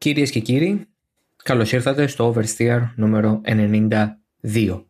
[0.00, 0.86] Κυρίες και κύριοι,
[1.42, 4.84] καλώς ήρθατε στο Oversteer νούμερο 92.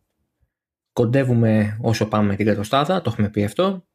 [0.93, 3.85] Κοντεύουμε όσο πάμε την κατοστάδα, το έχουμε πει αυτό.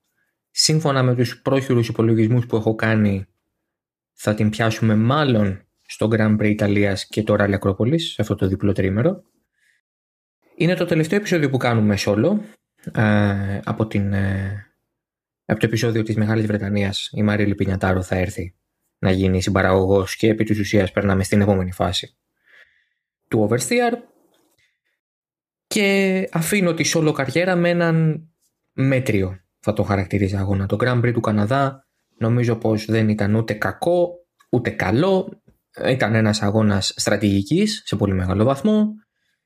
[0.51, 3.27] Σύμφωνα με τους πρόχειρους υπολογισμούς που έχω κάνει,
[4.13, 8.47] θα την πιάσουμε μάλλον στο Grand Prix Ιταλίας και το Rally Acropolis, σε αυτό το
[8.47, 9.23] διπλό τρίμερο.
[10.57, 12.39] Είναι το τελευταίο επεισόδιο που κάνουμε solo,
[12.93, 14.67] ε, από, την, ε,
[15.45, 18.55] από το επεισόδιο της Μεγάλης Βρετανίας η Μαρίλη Πινιατάρο θα έρθει
[18.99, 22.17] να γίνει συμπαραγωγός και επί της ουσίας περνάμε στην επόμενη φάση
[23.29, 23.93] του Oversteer
[25.67, 28.29] και αφήνω τη solo καριέρα με έναν
[28.73, 30.67] μέτριο θα το χαρακτηρίζει αγώνα.
[30.67, 31.87] Το Grand Prix του Καναδά
[32.19, 35.43] νομίζω πως δεν ήταν ούτε κακό ούτε καλό.
[35.87, 38.89] Ήταν ένας αγώνας στρατηγικής σε πολύ μεγάλο βαθμό.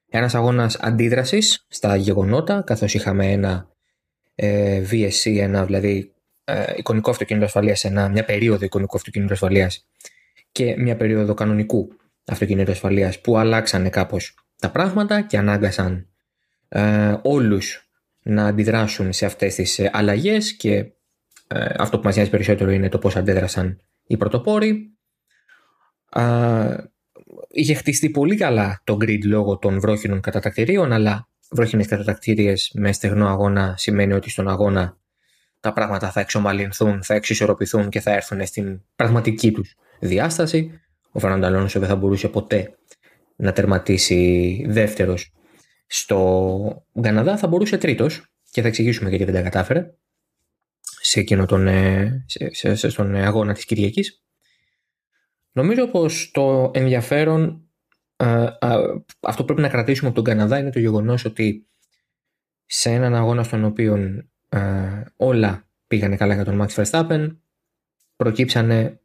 [0.08, 3.68] Ένας αγώνας αντίδρασης στα γεγονότα καθώς είχαμε ένα
[4.34, 6.14] ε, VSC, ένα δηλαδή
[6.44, 9.86] ε, εικονικό αυτοκίνητο ασφαλείας, μια περίοδο εικονικού αυτοκίνητου ασφαλείας
[10.52, 11.88] και μια περίοδο κανονικού
[12.24, 16.06] αυτοκίνητου ασφαλείας που αλλάξανε κάπως τα πράγματα και ανάγκασαν
[16.68, 17.90] ε, όλους
[18.22, 20.74] να αντιδράσουν σε αυτές τις ε, αλλαγές και
[21.46, 24.90] ε, αυτό που μας νοιάζει περισσότερο είναι το πώς αντέδρασαν οι πρωτοπόροι.
[26.14, 26.76] Ε,
[27.48, 33.28] είχε χτιστεί πολύ καλά το grid λόγω των βρόχινων κατατακτηρίων αλλά βρόχινες κατατακτήριες με στεγνό
[33.28, 34.98] αγώνα σημαίνει ότι στον αγώνα
[35.60, 40.80] τα πράγματα θα εξομαλυνθούν, θα εξισορροπηθούν και θα έρθουν στην πραγματική τους διάσταση.
[41.12, 42.78] Ο Φερνάντο Αλόνσο δεν θα μπορούσε ποτέ
[43.36, 45.32] να τερματίσει δεύτερος
[45.86, 49.94] στο Καναδά, θα μπορούσε τρίτος και θα εξηγήσουμε γιατί δεν τα κατάφερε
[51.00, 54.22] σε εκείνο τον, ε, σε, σε, στον αγώνα της Κυριακής.
[55.52, 57.64] Νομίζω πως το ενδιαφέρον
[59.20, 61.68] αυτό που πρέπει να κρατήσουμε από τον Καναδά είναι το γεγονός ότι
[62.66, 67.36] σε έναν αγώνα στον οποίο ε, όλα πήγανε καλά για τον Max Verstappen,
[68.16, 69.00] προκύψανε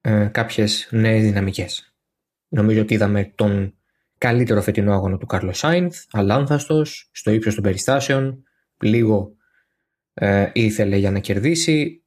[0.00, 1.94] ε, κάποιες νέες δυναμικές.
[2.48, 3.74] Νομίζω ότι είδαμε τον
[4.18, 8.42] καλύτερο φετινό αγώνα του Κάρλο Σάινθ, αλάνθαστος, στο ύψος των περιστάσεων,
[8.80, 9.34] λίγο
[10.14, 12.04] ε, ήθελε για να κερδίσει,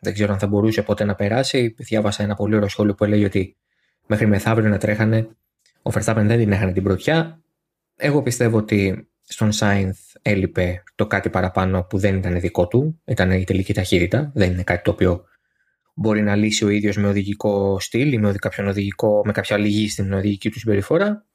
[0.00, 1.74] δεν ξέρω αν θα μπορούσε ποτέ να περάσει.
[1.78, 3.56] Διάβασα ένα πολύ ωραίο σχόλιο που έλεγε ότι
[4.06, 5.28] μέχρι μεθαύριο να τρέχανε,
[5.82, 7.42] ο Verstappen δεν την έχανε την πρωτιά.
[7.96, 13.30] Εγώ πιστεύω ότι στον Σάινθ έλειπε το κάτι παραπάνω που δεν ήταν δικό του, ήταν
[13.30, 15.24] η τελική ταχύτητα, δεν είναι κάτι το οποίο
[15.94, 19.88] μπορεί να λύσει ο ίδιος με οδηγικό στυλ ή με, κάποιον οδηγικό, με κάποια αλληγή
[19.88, 21.26] στην οδηγική του συμπεριφορά.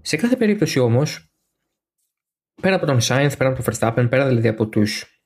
[0.00, 1.32] Σε κάθε περίπτωση όμως,
[2.62, 5.20] πέρα από τον Σάινθ, πέρα από τον Verstappen, πέρα δηλαδή από τους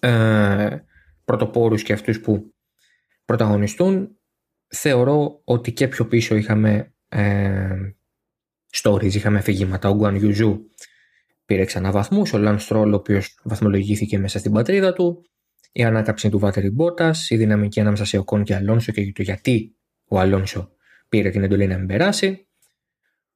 [0.00, 0.76] ε,
[1.24, 2.54] πρωτοπόρους και αυτούς που
[3.24, 4.18] πρωταγωνιστούν,
[4.68, 7.94] θεωρώ ότι και πιο πίσω είχαμε ε,
[8.72, 9.88] stories, είχαμε αφηγήματα.
[9.88, 10.60] Ο Γκουαν Γιουζού
[11.44, 15.24] πήρε ξανά βαθμούς, ο Λαν Στρόλ, ο οποίος βαθμολογήθηκε μέσα στην πατρίδα του,
[15.72, 19.76] η ανάκαψη του Βάτερη Μπότα, η δυναμική ανάμεσα σε Οκόν και Αλόνσο και το γιατί
[20.08, 20.70] ο Αλόνσο
[21.08, 22.46] πήρε την εντολή να μην περάσει.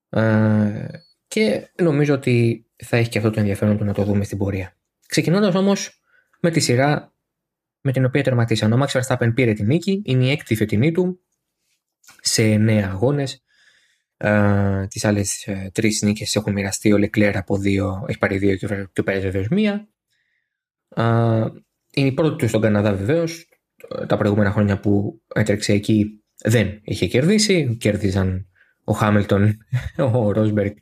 [0.08, 0.86] Ε,
[1.28, 4.76] και νομίζω ότι θα έχει και αυτό το ενδιαφέρον του να το δούμε στην πορεία.
[5.06, 6.00] Ξεκινώντας όμως
[6.40, 7.12] με τη σειρά
[7.80, 8.72] με την οποία τερματίσαν.
[8.72, 11.20] Ο Max Verstappen πήρε την νίκη, είναι η έκτη φετινή του
[12.20, 13.43] σε νέα αγώνες
[14.24, 16.92] ε, Τις άλλες ε, τρεις νίκες έχουν μοιραστεί.
[16.92, 19.88] Ο Λεκλέρ από δύο, έχει πάρει δύο και ο Πέρες βεβαίως μία.
[20.88, 21.02] Ε,
[21.94, 23.48] είναι η πρώτη του στον Καναδά βεβαίως.
[24.06, 27.76] Τα προηγούμενα χρόνια που έτρεξε εκεί δεν είχε κερδίσει.
[27.76, 28.48] Κέρδιζαν
[28.84, 29.58] ο Χάμιλτον,
[30.12, 30.76] ο Ρόσμπεργκ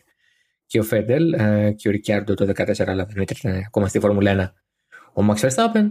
[0.67, 4.55] και ο Φέντελ ε, και ο Ρικιάρντο το 2014, αλλά δεν ήταν ακόμα στη Φόρμουλα
[4.55, 4.61] 1
[5.15, 5.87] ο Μαξ Verstappen.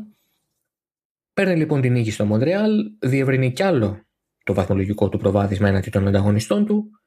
[1.33, 4.05] Παίρνει λοιπόν την νίκη στο Μοντρεάλ, διευρύνει κι άλλο
[4.43, 7.00] το βαθμολογικό του προβάδισμα έναντι των ανταγωνιστών του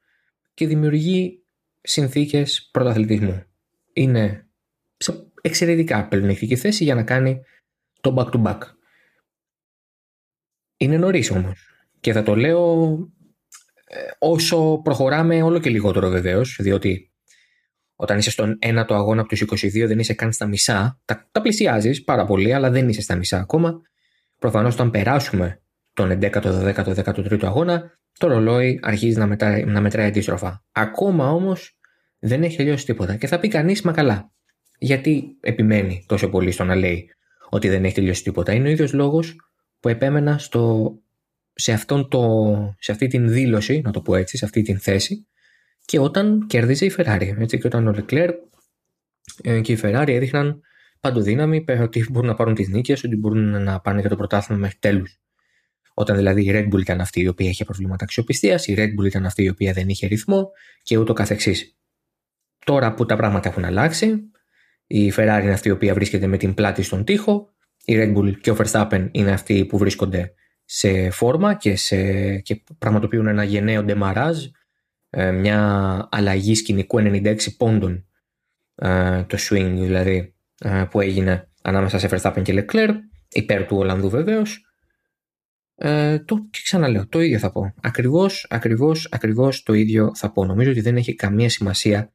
[0.55, 1.43] και δημιουργεί
[1.81, 3.43] συνθήκες πρωταθλητισμού.
[3.93, 4.47] Είναι
[4.97, 7.41] σε εξαιρετικά πλεονεκτική θέση για να κάνει
[8.01, 8.59] το back-to-back.
[10.77, 11.69] Είναι νωρίς όμως.
[11.99, 12.91] Και θα το λέω
[13.85, 17.11] ε, όσο προχωράμε όλο και λιγότερο βεβαίως, διότι
[17.95, 20.99] όταν είσαι στον ένα το αγώνα από τους 22 δεν είσαι καν στα μισά.
[21.05, 23.81] Τα, τα πλησιάζεις πάρα πολύ, αλλά δεν είσαι στα μισά ακόμα.
[24.39, 25.61] Προφανώς όταν περάσουμε
[25.93, 30.63] τον 11ο, 12ο, 13ο αγώνα, το ρολόι αρχίζει να, μετράει, να μετράει αντίστροφα.
[30.71, 31.77] Ακόμα όμως
[32.19, 33.15] δεν έχει τελειώσει τίποτα.
[33.15, 34.31] Και θα πει κανείς, μα καλά.
[34.77, 37.09] Γιατί επιμένει τόσο πολύ στο να λέει
[37.49, 38.53] ότι δεν έχει τελειώσει τίποτα.
[38.53, 39.35] Είναι ο ίδιος λόγος
[39.79, 40.93] που επέμενα στο,
[41.53, 42.45] σε, αυτόν το,
[42.79, 45.27] σε αυτή την δήλωση, να το πω έτσι, σε αυτή την θέση,
[45.85, 47.35] και όταν κέρδιζε η Ferrari.
[47.39, 48.33] Έτσι, και όταν ο Leclerc
[49.43, 50.61] ε, και η Ferrari έδειχναν
[50.99, 54.77] παντοδύναμη, ότι μπορούν να πάρουν τις νίκες, ότι μπορούν να πάνε για το πρωτάθλημα μέχρι
[54.79, 55.19] τέλους.
[55.97, 59.05] Όταν δηλαδή η Red Bull ήταν αυτή η οποία είχε προβλήματα αξιοπιστίας, η Red Bull
[59.05, 60.51] ήταν αυτή η οποία δεν είχε ρυθμό
[60.83, 61.77] και ούτω καθεξής.
[62.65, 64.31] Τώρα που τα πράγματα έχουν αλλάξει,
[64.87, 67.49] η Ferrari είναι αυτή η οποία βρίσκεται με την πλάτη στον τοίχο,
[67.85, 70.33] η Red Bull και ο Verstappen είναι αυτοί που βρίσκονται
[70.65, 74.45] σε φόρμα και, σε, και πραγματοποιούν ένα γενναίο ντεμαράζ,
[75.09, 78.07] ε, μια αλλαγή σκηνικού 96 πόντων
[78.75, 82.93] ε, το swing δηλαδή ε, που έγινε ανάμεσα σε Verstappen και Leclerc,
[83.29, 84.65] υπέρ του Ολλανδού βεβαίως.
[85.75, 87.73] Ε, το, και ξαναλέω, το ίδιο θα πω.
[87.81, 90.45] Ακριβώς, ακριβώς, ακριβώς το ίδιο θα πω.
[90.45, 92.13] Νομίζω ότι δεν έχει καμία σημασία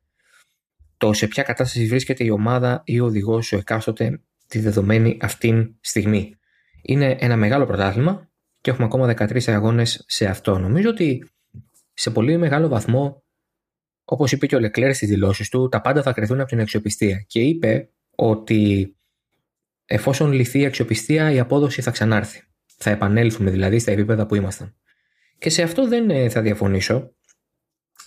[0.96, 5.74] το σε ποια κατάσταση βρίσκεται η ομάδα ή ο οδηγός ο εκάστοτε τη δεδομένη αυτήν
[5.80, 6.34] στιγμή.
[6.82, 8.30] Είναι ένα μεγάλο πρωτάθλημα
[8.60, 10.58] και έχουμε ακόμα 13 αγώνες σε αυτό.
[10.58, 11.30] Νομίζω ότι
[11.94, 13.24] σε πολύ μεγάλο βαθμό,
[14.04, 17.24] όπως είπε και ο Λεκλέρ στις δηλώσεις του, τα πάντα θα κρυθούν από την αξιοπιστία.
[17.26, 18.94] Και είπε ότι
[19.84, 22.42] εφόσον λυθεί η αξιοπιστία, η απόδοση θα ξανάρθει.
[22.82, 24.74] Θα επανέλθουμε δηλαδή στα επίπεδα που ήμασταν.
[25.38, 27.14] Και σε αυτό δεν ε, θα διαφωνήσω.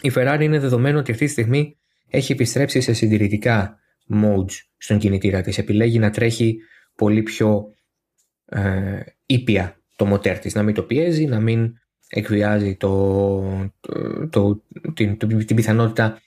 [0.02, 1.78] Η Ferrari είναι δεδομένο ότι αυτή τη στιγμή
[2.10, 3.80] έχει επιστρέψει σε συντηρητικά
[4.10, 5.58] modes στον κινητήρα της.
[5.58, 6.58] Επιλέγει να τρέχει
[6.96, 7.66] πολύ πιο
[8.46, 11.74] ε, ήπια το μοτέρ της, να μην το πιέζει, να μην
[12.10, 13.72] εκβιάζει το,
[14.30, 16.22] το, την, την πιθανότητα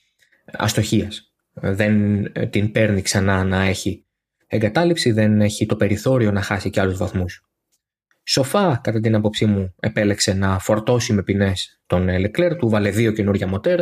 [0.47, 1.33] αστοχίας.
[1.53, 4.05] Δεν την παίρνει ξανά να έχει
[4.47, 7.47] εγκατάλειψη, δεν έχει το περιθώριο να χάσει και άλλους βαθμούς.
[8.29, 13.13] Σοφά, κατά την άποψή μου, επέλεξε να φορτώσει με ποινές τον Leclerc, του βάλε δύο
[13.13, 13.81] καινούργια μοτέρ,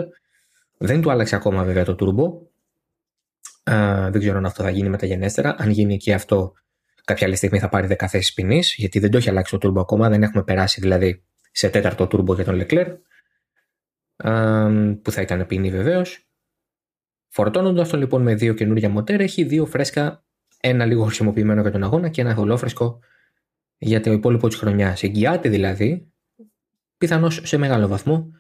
[0.79, 2.47] δεν του άλλαξε ακόμα βέβαια το turbo.
[4.11, 5.55] δεν ξέρω αν αυτό θα γίνει μεταγενέστερα.
[5.59, 6.53] Αν γίνει και αυτό,
[7.05, 9.81] κάποια άλλη στιγμή θα πάρει 10 θέσεις ποινής, γιατί δεν το έχει αλλάξει το turbo
[9.81, 10.09] ακόμα.
[10.09, 12.97] Δεν έχουμε περάσει δηλαδή σε τέταρτο turbo για τον Leclerc.
[15.03, 16.29] που θα ήταν ποινή βεβαίως.
[17.29, 20.25] Φορτώνοντας το λοιπόν με δύο καινούργια μοτέρ, έχει δύο φρέσκα,
[20.61, 23.01] ένα λίγο χρησιμοποιημένο για τον αγώνα και ένα ολόφρεσκο
[23.79, 25.03] για το υπόλοιπος της χρονιάς.
[25.03, 26.13] Εγγυάται δηλαδή,
[26.99, 28.31] πιθανώς σε μεγάλο βαθμό,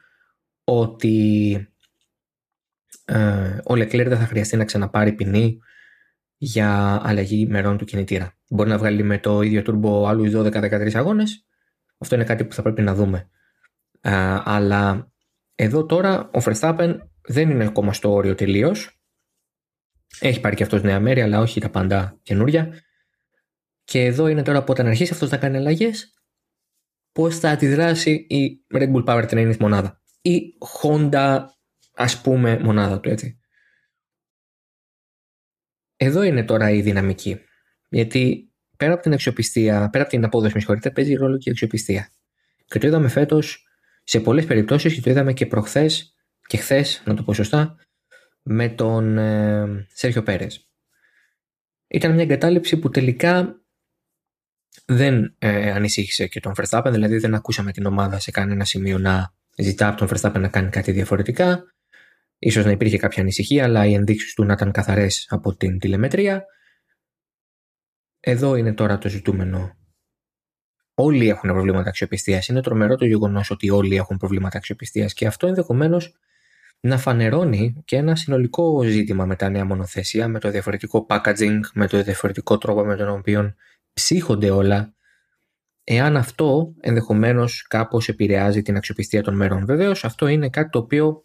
[0.65, 1.57] ότι
[3.05, 5.59] ε, ο Λεκλέρ δεν θα χρειαστεί να ξαναπάρει ποινή
[6.37, 8.37] για αλλαγή μερών του κινητήρα.
[8.49, 11.47] Μπορεί να βγάλει με το ίδιο turbo άλλου 12-13 αγώνες.
[11.99, 13.29] Αυτό είναι κάτι που θα πρέπει να δούμε.
[14.01, 15.13] Ε, αλλά
[15.55, 18.99] εδώ τώρα ο Verstappen δεν είναι ακόμα στο όριο τελείως.
[20.21, 22.69] Έχει πάρει και αυτός νέα μέρη, αλλά όχι τα πάντα καινούρια.
[23.85, 26.15] Και εδώ είναι τώρα που όταν αρχίσει αυτός να κάνει αλλαγές,
[27.13, 30.03] πώς θα αντιδράσει η Red Bull Power Training μονάδα.
[30.23, 30.41] Η
[30.83, 31.45] Honda
[31.95, 33.39] ας πούμε μονάδα του έτσι.
[35.97, 37.41] Εδώ είναι τώρα η δυναμική.
[37.89, 41.53] Γιατί πέρα από την αξιοπιστία, πέρα από την απόδοση, με συγχωρείτε, παίζει ρόλο και η
[41.53, 42.09] αξιοπιστία.
[42.65, 43.69] Και το είδαμε φέτος
[44.05, 46.15] σε πολλές περιπτώσεις και το είδαμε και προχθές
[46.47, 47.77] και χθες, να το πω σωστά,
[48.43, 50.69] με τον ε, Σέρχιο Πέρες.
[51.89, 53.64] Ήταν μια εγκατάλειψη που τελικά
[54.87, 59.35] δεν ε, ανησύχησε και τον Verstappen, δηλαδή δεν ακούσαμε την ομάδα σε κανένα σημείο να
[59.57, 61.65] ζητά από τον Verstappen να κάνει κάτι διαφορετικά
[62.39, 66.45] ίσως να υπήρχε κάποια ανησυχία, αλλά οι ενδείξεις του να ήταν καθαρές από την τηλεμετρία.
[68.21, 69.77] Εδώ είναι τώρα το ζητούμενο.
[70.95, 72.49] Όλοι έχουν προβλήματα αξιοπιστίας.
[72.49, 76.15] Είναι τρομερό το γεγονός ότι όλοι έχουν προβλήματα αξιοπιστίας και αυτό ενδεχομένως
[76.81, 81.87] να φανερώνει και ένα συνολικό ζήτημα με τα νέα μονοθέσια, με το διαφορετικό packaging, με
[81.87, 83.55] το διαφορετικό τρόπο με τον οποίο
[83.95, 84.95] ψύχονται όλα,
[85.85, 89.65] εάν αυτό ενδεχομένως κάπως επηρεάζει την αξιοπιστία των μέρων.
[89.65, 91.25] Βεβαίως, αυτό είναι κάτι το οποίο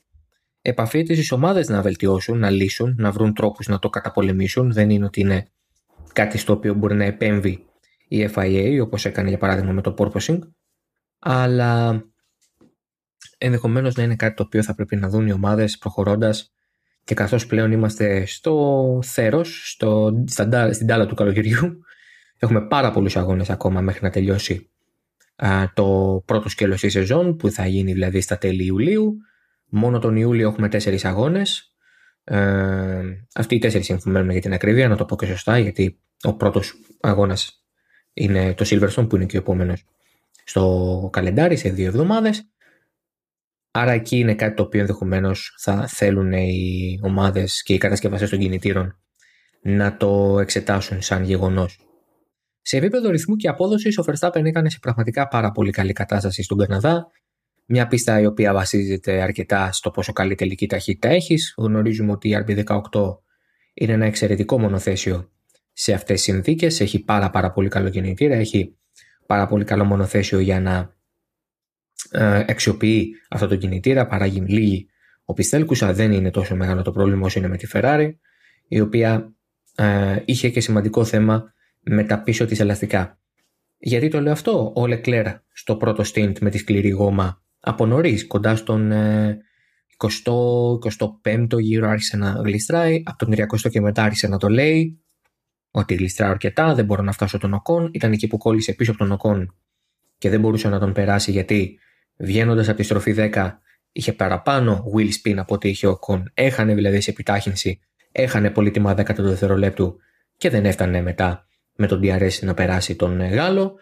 [0.62, 4.72] επαφείται στις ομάδες να βελτιώσουν, να λύσουν, να βρουν τρόπους να το καταπολεμήσουν.
[4.72, 5.48] Δεν είναι ότι είναι
[6.14, 7.66] κάτι στο οποίο μπορεί να επέμβει
[8.08, 10.40] η FIA, όπως έκανε για παράδειγμα με το porpoising,
[11.20, 12.04] αλλά
[13.38, 16.54] ενδεχομένως να είναι κάτι το οποίο θα πρέπει να δουν οι ομάδες προχωρώντας
[17.04, 19.78] και καθώς πλέον είμαστε στο θέρος,
[20.70, 21.84] στην τάλα του καλοκαιριού,
[22.40, 24.70] έχουμε πάρα πολλούς αγώνες ακόμα μέχρι να τελειώσει
[25.74, 29.18] το πρώτο σκέλος της σεζόν που θα γίνει δηλαδή στα τέλη Ιουλίου
[29.70, 31.74] Μόνο τον Ιούλιο έχουμε τέσσερις αγώνες.
[32.24, 33.02] Ε,
[33.36, 36.74] αυτοί οι τέσσερις συμφωνούν για την ακρίβεια, να το πω και σωστά, γιατί ο πρώτος
[37.00, 37.64] αγώνας
[38.14, 39.86] είναι το Silverstone που είναι και ο επόμενος
[40.44, 42.50] στο καλεντάρι σε δύο εβδομάδες.
[43.72, 48.40] Άρα εκεί είναι κάτι το οποίο ενδεχομένως θα θέλουν οι ομάδες και οι κατασκευαστές των
[48.40, 49.00] κινητήρων
[49.62, 51.80] να το εξετάσουν σαν γεγονός.
[52.62, 56.58] Σε επίπεδο ρυθμού και απόδοσης, ο Verstappen έκανε σε πραγματικά πάρα πολύ καλή κατάσταση στον
[56.58, 57.08] Καναδά.
[57.66, 61.54] Μια πίστα η οποία βασίζεται αρκετά στο πόσο καλή τελική ταχύτητα έχεις.
[61.58, 62.84] Γνωρίζουμε ότι η RB18
[63.74, 65.32] είναι ένα εξαιρετικό μονοθέσιο
[65.74, 66.80] σε αυτές τις συνθήκες.
[66.80, 68.36] Έχει πάρα, πάρα πολύ καλό κινητήρα.
[68.36, 68.78] Έχει
[69.26, 70.96] πάρα πολύ καλό μονοθέσιο για να
[72.12, 74.08] ε, αξιοποιεί αυτό το κινητήρα.
[74.08, 74.90] Παράγει λίγη
[75.24, 75.94] οπισθέλκουσα.
[75.94, 78.10] Δεν είναι τόσο μεγάλο το πρόβλημα όσο είναι με τη Ferrari,
[78.68, 79.34] η οποία
[79.76, 81.54] ε, είχε και σημαντικό θέμα
[81.90, 83.20] με τα πίσω της ελαστικά.
[83.78, 88.28] Γιατί το λέω αυτό, ο Λεκλέρ στο πρώτο stint με τη σκληρή γόμα από νωρίς,
[88.28, 88.92] κοντά στον
[89.98, 95.00] 20-25ο ε, γύρο άρχισε να γλιστράει, από τον 30ο και μετά άρχισε να το λέει
[95.72, 97.90] ότι γλιστράω αρκετά, δεν μπορώ να φτάσω τον Οκόν.
[97.94, 99.56] Ήταν εκεί που κόλλησε πίσω από τον Οκόν
[100.18, 101.80] και δεν μπορούσε να τον περάσει γιατί
[102.18, 103.52] βγαίνοντας από τη στροφή 10
[103.92, 106.32] είχε παραπάνω wheel spin από ό,τι είχε ο Κον.
[106.34, 107.80] Έχανε δηλαδή σε επιτάχυνση,
[108.12, 110.00] έχανε πολύτιμα 10 του δευτερολέπτου
[110.38, 111.49] και δεν έφτανε μετά
[111.80, 113.76] με τον DRS να περάσει τον Γάλλο.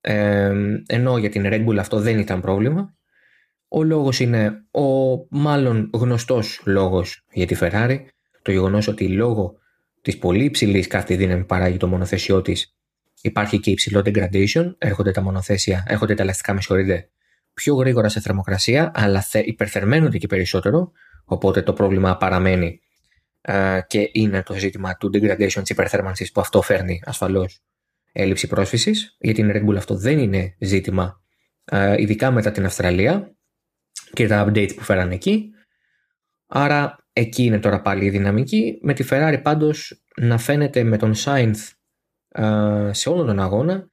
[0.00, 0.52] Ε,
[0.86, 2.94] ενώ για την Red Bull αυτό δεν ήταν πρόβλημα.
[3.68, 7.98] Ο λόγος είναι ο μάλλον γνωστός λόγος για τη Ferrari.
[8.42, 9.54] Το γεγονός ότι λόγω
[10.02, 12.76] της πολύ υψηλής κάθε δύναμη που παράγει το μονοθέσιό της
[13.22, 17.08] υπάρχει και υψηλό degradation, έρχονται τα μονοθέσια, έρχονται τα ελαστικά, με συγχωρείτε,
[17.54, 20.92] πιο γρήγορα σε θερμοκρασία, αλλά υπερθερμαίνονται και περισσότερο,
[21.24, 22.91] οπότε το πρόβλημα παραμένει ε,
[23.86, 27.62] και είναι το ζήτημα του degradation της υπερθέρμανσης που αυτό φέρνει ασφαλώς
[28.12, 29.16] έλλειψη πρόσφυσης.
[29.18, 31.20] Για την Red Bull αυτό δεν είναι ζήτημα,
[31.64, 33.36] ε, ειδικά μετά την Αυστραλία
[34.12, 35.50] και τα updates που φέραν εκεί.
[36.46, 38.78] Άρα εκεί είναι τώρα πάλι η δυναμική.
[38.82, 41.56] Με τη Ferrari πάντως να φαίνεται με τον Sainz
[42.28, 43.90] ε, σε όλον τον αγώνα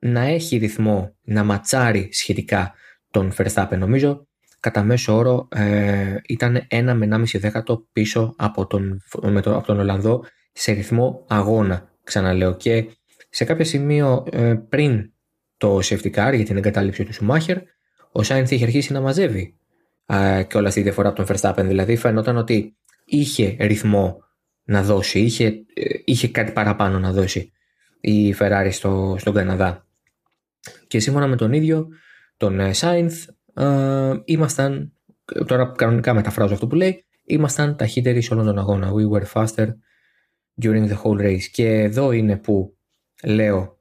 [0.00, 2.74] να έχει ρυθμό, να ματσάρει σχετικά
[3.10, 3.76] τον Verstappen.
[3.78, 4.28] Νομίζω
[4.60, 9.66] κατά μέσο όρο ε, ήταν ένα με 1,5 δέκατο πίσω από τον, με τον, από
[9.66, 12.56] τον Ολλανδό σε ρυθμό αγώνα, ξαναλέω.
[12.56, 12.86] Και
[13.30, 15.12] σε κάποιο σημείο ε, πριν
[15.56, 17.58] το safety car για την εγκατάλειψη του Σουμάχερ,
[18.12, 19.58] ο Σάινθ είχε αρχίσει να μαζεύει
[20.06, 21.64] ε, και όλα αυτή τη διαφορά από τον Verstappen.
[21.64, 24.24] Δηλαδή φαίνονταν ότι είχε ρυθμό
[24.64, 27.52] να δώσει, είχε, ε, είχε κάτι παραπάνω να δώσει
[28.00, 29.86] η Ferrari στο, στον Καναδά.
[30.86, 31.88] Και σύμφωνα με τον ίδιο,
[32.36, 34.92] τον Σάινθ, ε, ήμασταν,
[35.46, 38.92] τώρα κανονικά μεταφράζω αυτό που λέει, ήμασταν ταχύτεροι σε όλον τον αγώνα.
[38.92, 39.66] We were faster
[40.62, 41.42] during the whole race.
[41.52, 42.76] Και εδώ είναι που
[43.24, 43.80] λέω,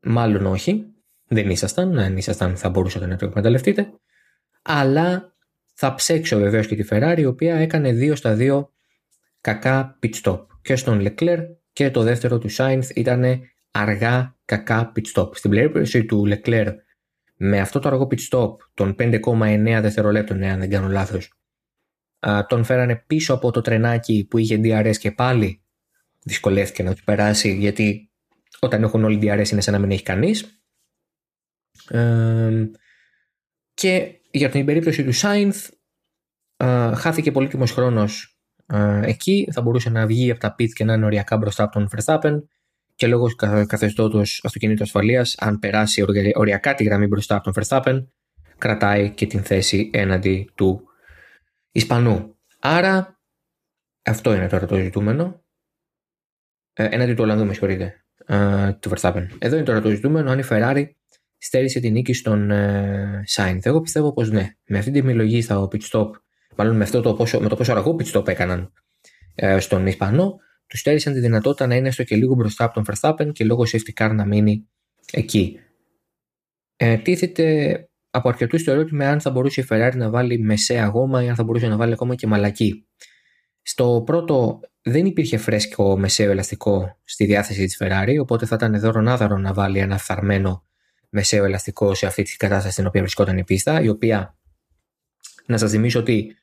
[0.00, 0.86] μάλλον όχι,
[1.26, 3.92] δεν ήσασταν, αν ήσασταν θα μπορούσατε να το εκμεταλλευτείτε,
[4.62, 5.36] αλλά
[5.74, 8.66] θα ψέξω βεβαίως και τη Ferrari, η οποία έκανε 2 στα 2
[9.40, 10.46] κακά pit stop.
[10.62, 15.36] Και στον Leclerc και το δεύτερο του Sainz ήταν αργά κακά pit stop.
[15.36, 16.74] Στην περίπτωση του Leclerc
[17.44, 21.32] με αυτό το αργό pit stop των 5,9 δευτερολέπτων, αν δεν κάνω λάθος,
[22.46, 25.62] τον φέρανε πίσω από το τρενάκι που είχε DRS και πάλι.
[26.22, 28.10] Δυσκολεύτηκε να τους περάσει γιατί
[28.58, 30.62] όταν έχουν όλοι DRS είναι σαν να μην έχει κανείς.
[33.74, 35.68] και για την περίπτωση του Sainz
[36.96, 38.40] χάθηκε πολύτιμος χρόνος
[39.02, 41.88] εκεί, θα μπορούσε να βγει από τα pit και να είναι οριακά μπροστά από τον
[41.90, 42.42] Verstappen
[43.02, 43.26] και λόγω
[43.66, 46.04] καθεστώτος αυτοκινήτου ασφαλείας, αν περάσει
[46.34, 48.06] οριακά τη γραμμή μπροστά από τον Verstappen,
[48.58, 50.82] κρατάει και την θέση έναντι του
[51.72, 52.38] Ισπανού.
[52.60, 53.20] Άρα,
[54.02, 55.44] αυτό είναι τώρα το ζητούμενο.
[56.72, 59.26] Ε, έναντι του Ολλανδού, με συγχωρείτε, ε, του Verstappen.
[59.38, 60.84] Εδώ είναι τώρα το ζητούμενο αν η Ferrari
[61.38, 63.60] στέρισε την νίκη στον ε, Sainz.
[63.62, 64.50] Εγώ πιστεύω πως ναι.
[64.66, 66.10] Με αυτή τη επιλογή στα pit stop,
[66.56, 68.72] μάλλον με, αυτό το πόσο, με το πόσο αργό pit stop έκαναν
[69.34, 70.36] ε, στον Ισπανό,
[70.72, 73.62] τους στέρισαν τη δυνατότητα να είναι έστω και λίγο μπροστά από τον Verstappen και λόγω
[73.62, 74.68] safety car να μείνει
[75.12, 75.58] εκεί.
[76.76, 77.76] Ε, τίθεται
[78.10, 81.34] από αρκετού το ερώτημα αν θα μπορούσε η Ferrari να βάλει μεσαία γόμα ή αν
[81.34, 82.86] θα μπορούσε να βάλει ακόμα και μαλακή.
[83.62, 89.00] Στο πρώτο δεν υπήρχε φρέσκο μεσαίο ελαστικό στη διάθεση της Ferrari, οπότε θα ήταν δώρο
[89.38, 90.66] να βάλει ένα φθαρμένο
[91.08, 94.36] μεσαίο ελαστικό σε αυτή τη κατάσταση στην οποία βρισκόταν η πίστα, η οποία
[95.46, 96.36] να σας θυμίσω ότι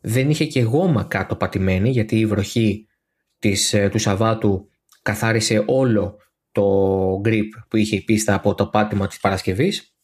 [0.00, 2.85] δεν είχε και γόμα κάτω πατημένη, γιατί η βροχή
[3.38, 4.70] της, ε, του Σαββάτου
[5.02, 6.18] καθάρισε όλο
[6.52, 9.96] το grip που είχε η πίστα από το πάτημα της Παρασκευής.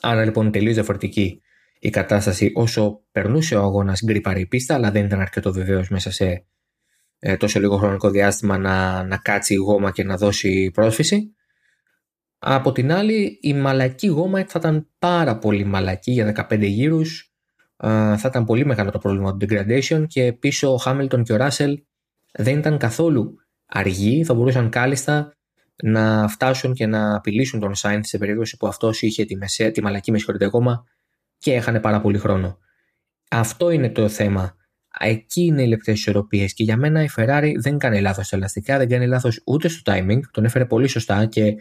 [0.00, 1.42] Άρα λοιπόν τελείως διαφορετική
[1.78, 6.10] η κατάσταση όσο περνούσε ο αγώνας γκρίπαρε η πίστα αλλά δεν ήταν αρκετό βεβαίως μέσα
[6.10, 6.46] σε
[7.18, 11.34] ε, τόσο λίγο χρονικό διάστημα να, να κάτσει η γόμα και να δώσει πρόσφυση.
[12.38, 17.32] Από την άλλη η μαλακή γόμα θα ήταν πάρα πολύ μαλακή για 15 γύρους.
[17.76, 21.82] θα ήταν πολύ μεγάλο το πρόβλημα του degradation και πίσω ο Χάμιλτον και ο Ράσελ
[22.32, 23.36] δεν ήταν καθόλου
[23.66, 25.36] αργοί, θα μπορούσαν κάλλιστα
[25.82, 29.82] να φτάσουν και να απειλήσουν τον Σάινθ σε περίπτωση που αυτός είχε τη, μεσαία, τη
[29.82, 30.84] μαλακή με ακόμα
[31.38, 32.58] και έχανε πάρα πολύ χρόνο.
[33.30, 34.56] Αυτό είναι το θέμα.
[34.98, 38.78] Εκεί είναι οι λεπτές ισορροπίες και για μένα η Ferrari δεν κάνει λάθος στα ελαστικά,
[38.78, 41.54] δεν κάνει λάθος ούτε στο timing, τον έφερε πολύ σωστά και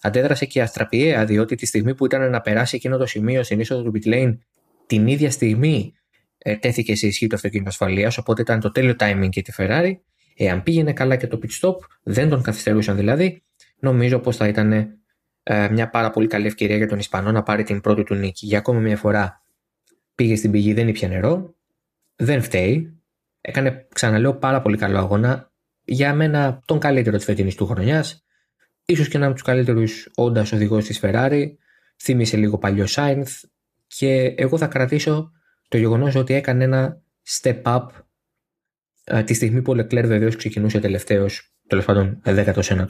[0.00, 3.82] αντέδρασε και αστραπιαία, διότι τη στιγμή που ήταν να περάσει εκείνο το σημείο στην είσοδο
[3.82, 4.38] του pit lane,
[4.86, 5.92] την ίδια στιγμή
[6.42, 9.92] ε, τέθηκε σε ισχύ το αυτοκίνητο ασφαλείας, οπότε ήταν το τέλειο timing για τη Ferrari.
[10.36, 13.42] Εάν πήγαινε καλά και το pit stop, δεν τον καθυστερούσαν δηλαδή,
[13.78, 14.72] νομίζω πως θα ήταν
[15.42, 18.46] ε, μια πάρα πολύ καλή ευκαιρία για τον Ισπανό να πάρει την πρώτη του νίκη.
[18.46, 19.44] Για ακόμη μια φορά
[20.14, 21.54] πήγε στην πηγή, δεν ήπια νερό,
[22.16, 23.02] δεν φταίει.
[23.40, 25.50] Έκανε, ξαναλέω, πάρα πολύ καλό αγώνα.
[25.84, 28.24] Για μένα τον καλύτερο της φετινής του χρονιάς.
[28.96, 31.46] σω και ένα από τους καλύτερους όντας οδηγός της Ferrari.
[32.02, 33.42] Θύμισε λίγο παλιό Σάινθ.
[33.86, 35.32] Και εγώ θα κρατήσω
[35.72, 37.86] το γεγονός ότι έκανε ένα step up
[39.24, 42.86] τη στιγμή που ο Leclerc βεβαίως ξεκινούσε τελευταίος, τέλος πάντων 19ο.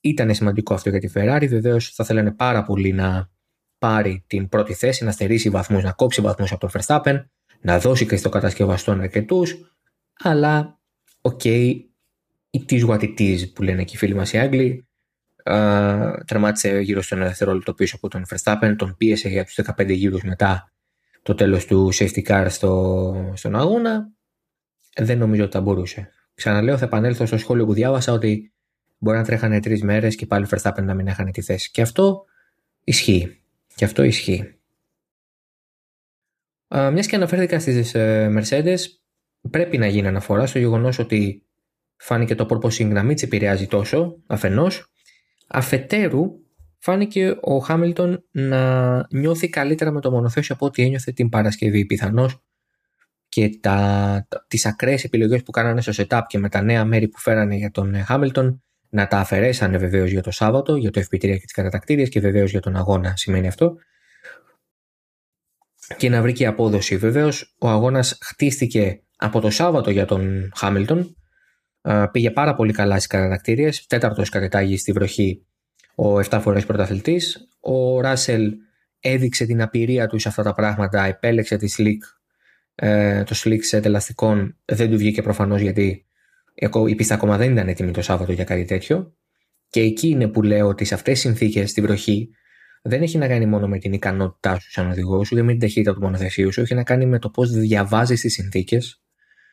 [0.00, 1.46] ήταν σημαντικό αυτό για τη Ferrari.
[1.48, 3.30] Βεβαίως θα θέλανε πάρα πολύ να
[3.78, 7.24] πάρει την πρώτη θέση, να στερήσει βαθμούς, να κόψει βαθμούς από τον Verstappen,
[7.60, 9.54] να δώσει και στο κατασκευαστών αρκετούς.
[10.18, 10.80] Αλλά,
[11.20, 11.74] OK, okay,
[12.50, 14.88] it is what it is που λένε και οι φίλοι μας οι Άγγλοι.
[15.44, 19.90] Uh, τερμάτισε γύρω στο ένα δευτερόλεπτο πίσω από τον Verstappen, τον πίεσε για τους 15
[19.90, 20.73] γύρους μετά
[21.24, 24.10] το τέλος του safety car στο, στον αγώνα.
[24.96, 26.10] Δεν νομίζω ότι θα μπορούσε.
[26.34, 28.52] Ξαναλέω, θα επανέλθω στο σχόλιο που διάβασα ότι
[28.98, 31.70] μπορεί να τρέχανε τρεις μέρες και πάλι ο Verstappen να μην έχανε τη θέση.
[31.70, 32.24] Και αυτό
[32.84, 33.42] ισχύει.
[33.74, 34.58] Και αυτό ισχύει.
[36.68, 38.78] Μιας και αναφέρθηκα στις ε, Mercedes,
[39.50, 41.42] πρέπει να γίνει αναφορά στο γεγονός ότι
[41.96, 44.92] φάνηκε το purposing να μην τι επηρεάζει τόσο αφενός.
[45.46, 46.43] Αφετέρου,
[46.84, 51.86] φάνηκε ο Χάμιλτον να νιώθει καλύτερα με το μονοθέσιο από ό,τι ένιωθε την Παρασκευή.
[51.86, 52.42] Πιθανώς
[53.28, 57.18] και τα, τις ακραίες επιλογές που κάνανε στο setup και με τα νέα μέρη που
[57.18, 61.38] φέρανε για τον Χάμιλτον να τα αφαιρέσανε βεβαίως για το Σάββατο, για το FP3 και
[61.38, 63.76] τις κατατακτήριες και βεβαίως για τον αγώνα σημαίνει αυτό
[65.96, 66.96] και να βρει και απόδοση.
[66.96, 71.16] Βεβαίως ο αγώνας χτίστηκε από το Σάββατο για τον Χάμιλτον
[72.12, 75.46] πήγε πάρα πολύ καλά στις κατατακτήριες τέταρτος κατετάγει στη βροχή
[75.94, 77.48] ο 7 φορές πρωταθλητής.
[77.60, 78.54] Ο Ράσελ
[79.00, 82.14] έδειξε την απειρία του σε αυτά τα πράγματα επέλεξε τη slick
[82.74, 86.06] ε, το slick set ελαστικών δεν του βγήκε προφανώς γιατί
[86.88, 89.14] η πίστα ακόμα δεν ήταν έτοιμη το Σάββατο για κάτι τέτοιο.
[89.68, 92.30] Και εκεί είναι που λέω ότι σε αυτές τις συνθήκες στη βροχή
[92.82, 95.94] δεν έχει να κάνει μόνο με την ικανότητά σου σαν οδηγός, ούτε με την ταχύτητα
[95.94, 99.02] του μονοθεσίου σου, έχει να κάνει με το πώς διαβάζεις τις συνθήκες,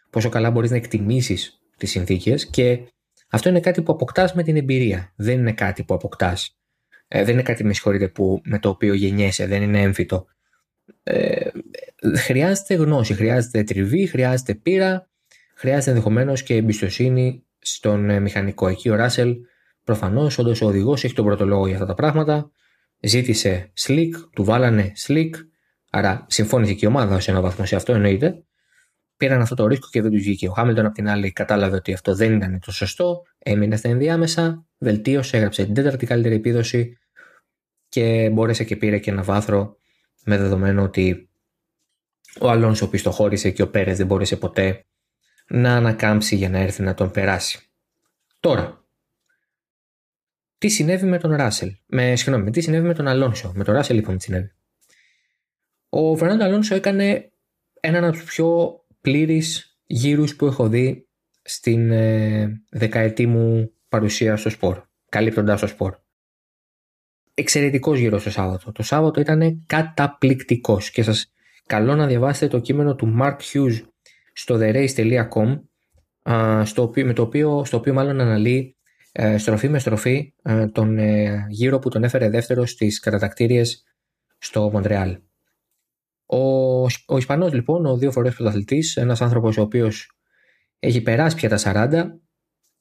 [0.09, 2.79] πόσο καλά μπορείς να εκτιμήσεις τις συνθήκες και
[3.31, 5.13] αυτό είναι κάτι που αποκτάς με την εμπειρία.
[5.15, 6.57] Δεν είναι κάτι που αποκτάς.
[7.07, 10.25] Ε, δεν είναι κάτι, με συγχωρείτε, που, με το οποίο γεννιέσαι, δεν είναι έμφυτο.
[11.03, 11.49] Ε,
[12.17, 15.09] χρειάζεται γνώση, χρειάζεται τριβή, χρειάζεται πείρα,
[15.55, 18.67] χρειάζεται ενδεχομένως και εμπιστοσύνη στον ε, μηχανικό.
[18.67, 19.35] Εκεί ο Ράσελ,
[19.83, 22.51] προφανώς, όντως ο οδηγός, έχει τον πρώτο λόγο για αυτά τα πράγματα.
[22.99, 25.31] Ζήτησε slick, του βάλανε slick,
[25.89, 28.43] άρα συμφώνησε και η ομάδα σε ένα βαθμό σε αυτό, εννοείται.
[29.21, 30.47] Πήραν αυτό το ρίσκο και δεν τους βγήκε.
[30.47, 34.65] Ο Χάμιλτον, απ' την άλλη, κατάλαβε ότι αυτό δεν ήταν το σωστό, έμεινε στα ενδιάμεσα,
[34.77, 36.97] βελτίωσε, έγραψε την τέταρτη καλύτερη επίδοση
[37.89, 39.77] και μπόρεσε και πήρε και ένα βάθρο
[40.23, 41.29] με δεδομένο ότι
[42.39, 44.85] ο Αλόνσο πιστοχώρησε και ο Πέρες δεν μπόρεσε ποτέ
[45.47, 47.59] να ανακάμψει για να έρθει να τον περάσει.
[48.39, 48.85] Τώρα,
[50.57, 53.95] τι συνέβη με τον Ράσελ, με, συγγνώμη, τι συνέβη με τον Αλόνσο, με τον Ράσελ
[53.95, 54.51] λοιπόν τι συνέβη.
[55.89, 57.31] Ο Φερνάντο Αλόνσο έκανε
[57.79, 61.07] έναν από τους πιο πλήρεις γύρους που έχω δει
[61.41, 65.95] στην ε, δεκαετή μου παρουσία στο σπορ, καλύπτοντας το σπορ
[67.33, 68.71] εξαιρετικός γύρος το Σάββατο.
[68.71, 71.33] Το Σάββατο ήταν καταπληκτικός και σας
[71.65, 73.81] καλώ να διαβάσετε το κείμενο του Mark Hughes
[74.33, 75.59] στο therace.com
[76.63, 78.75] στο οποίο, με το οποίο, στο οποίο μάλλον αναλύει
[79.11, 83.83] ε, στροφή με στροφή ε, τον ε, γύρο που τον έφερε δεύτερος στις κατατακτήριες
[84.37, 85.17] στο Μοντρεάλ.
[86.31, 90.11] Ο, ο Ισπανός λοιπόν, ο δύο φορές πρωταθλητής, ένας άνθρωπος ο οποίος
[90.79, 92.03] έχει περάσει πια τα 40,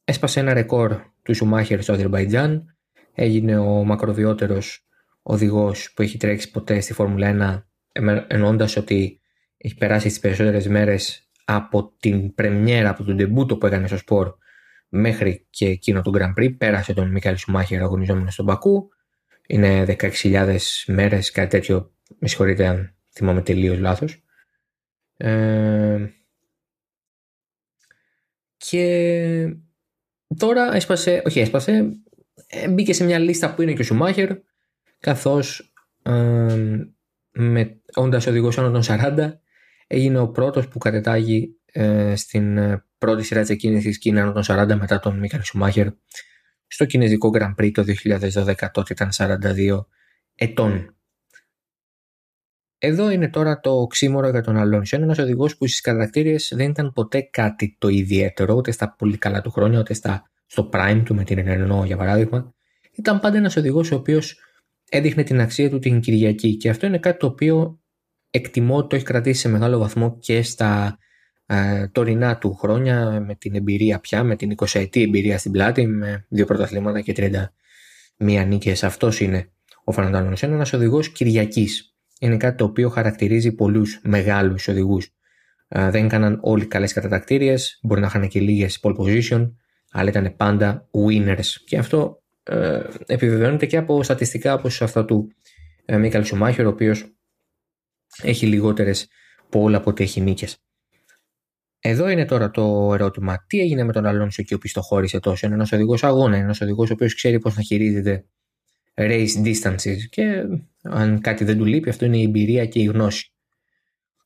[0.04, 2.76] έσπασε ένα ρεκόρ του Σουμάχερ στο Αζερμπαϊτζάν,
[3.14, 4.86] έγινε ο μακροβιότερος
[5.22, 9.20] οδηγός που έχει τρέξει ποτέ στη Φόρμουλα 1 εννοώντας ότι
[9.56, 14.34] έχει περάσει τις περισσότερες μέρες από την πρεμιέρα, από τον τεμπούτο που έκανε στο σπορ
[14.88, 16.56] μέχρι και εκείνο το Grand Prix.
[16.58, 18.88] Πέρασε τον Μίκαλ Σουμάχερ αγωνιζόμενος στον Πακού.
[19.46, 21.92] Είναι 16.000 μέρες, κάτι τέτοιο.
[22.18, 24.24] Με συγχωρείτε αν θυμάμαι τελείως λάθος.
[25.16, 26.06] Ε,
[28.56, 29.56] και
[30.36, 32.02] τώρα έσπασε, όχι έσπασε,
[32.46, 34.38] ε, μπήκε σε μια λίστα που είναι και ο Σουμάχερ
[34.98, 36.86] καθώς ε,
[37.30, 39.32] με, όντας οδηγός άνω των 40
[39.86, 44.32] έγινε ο πρώτος που κατετάγει ε, στην ε, πρώτη σειρά της εκκίνησης και είναι άνω
[44.32, 45.86] των 40 μετά τον Μίκαλ Σουμάχερ
[46.66, 49.84] στο κινέζικο Grand Prix το 2012 τότε ήταν 42
[50.34, 50.94] ετών.
[52.82, 54.96] Εδώ είναι τώρα το οξύμορο για τον Αλόνσο.
[54.96, 59.18] Είναι ένα οδηγός που στις κατακτήριες δεν ήταν ποτέ κάτι το ιδιαίτερο, ούτε στα πολύ
[59.18, 62.54] καλά του χρόνια, ούτε στα στο prime του με την Renault για παράδειγμα,
[62.92, 64.40] ήταν πάντα ένας οδηγός ο οποίος
[64.90, 66.56] έδειχνε την αξία του την Κυριακή.
[66.56, 67.80] Και αυτό είναι κάτι το οποίο
[68.30, 70.98] εκτιμώ το έχει κρατήσει σε μεγάλο βαθμό και στα
[71.46, 75.86] ε, τωρινά του χρόνια με την εμπειρία πια, με την 20 ετή εμπειρία στην πλάτη,
[75.86, 77.14] με δύο πρωταθλήματα και
[78.16, 78.84] 31 νίκες.
[78.84, 79.50] Αυτός είναι
[79.84, 80.32] ο Φαναντάνο.
[80.42, 81.94] Είναι ένα οδηγός Κυριακής.
[82.22, 85.08] Είναι κάτι το οποίο χαρακτηρίζει πολλούς μεγάλους οδηγούς.
[85.68, 89.52] Ε, δεν έκαναν όλοι καλές κατατακτήριες, μπορεί να είχαν και λίγες pole position,
[89.90, 91.46] αλλά ήταν πάντα winners.
[91.64, 95.32] Και αυτό ε, επιβεβαιώνεται και από στατιστικά όπως αυτά του
[95.84, 97.14] ε, Μίκαλ Σουμάχερ, ο οποίος
[98.22, 99.08] έχει λιγότερες
[99.48, 100.58] πόλα από ότι έχει νίκες.
[101.80, 103.44] Εδώ είναι τώρα το ερώτημα.
[103.46, 106.90] Τι έγινε με τον Αλόνσο και ο πιστοχώρησε τόσο; Είναι ένας οδηγός αγώνα, ένας οδηγός
[106.90, 108.24] ο οποίος ξέρει πώς να χειρίζεται
[109.02, 110.44] race distances και
[110.82, 113.32] αν κάτι δεν του λείπει, αυτό είναι η εμπειρία και η γνώση.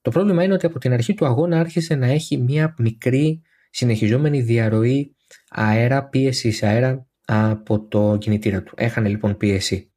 [0.02, 4.40] Το πρόβλημα είναι ότι από την αρχή του αγώνα άρχισε να έχει μια μικρή συνεχιζόμενη
[4.40, 5.16] διαρροή
[5.48, 8.74] αέρα, πίεση αέρα από το κινητήρα του.
[8.76, 9.94] Έχανε λοιπόν πίεση